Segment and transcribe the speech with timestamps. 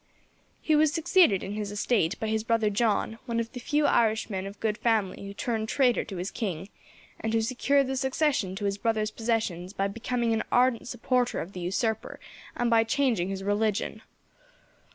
[0.63, 4.47] He was succeeded in his estate by his brother John, one of the few Irishmen
[4.47, 6.69] of good family who turned traitor to his king,
[7.19, 11.53] and who secured the succession to his brother's possessions by becoming an ardent supporter of
[11.53, 12.19] the usurper,
[12.55, 14.01] and by changing his religion.